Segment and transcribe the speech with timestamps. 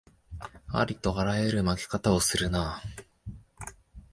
[0.73, 2.81] ありとあらゆる負け方をするなあ